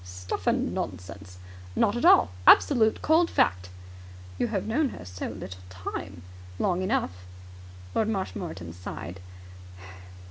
[0.03, 1.37] "Stuff and nonsense!"
[1.75, 2.31] "Not at all.
[2.47, 3.69] Absolute, cold fact."
[4.39, 6.23] "You have known her so little time."
[6.57, 7.11] "Long enough."
[7.93, 9.19] Lord Marshmoreton sighed.